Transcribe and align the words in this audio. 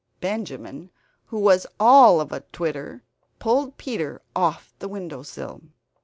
Benjamin, 0.19 0.89
who 1.27 1.37
was 1.37 1.67
all 1.79 2.19
of 2.19 2.31
atwitter, 2.31 3.03
pulled 3.37 3.77
Peter 3.77 4.19
off 4.35 4.73
the 4.79 4.87
windowsill. 4.87 5.61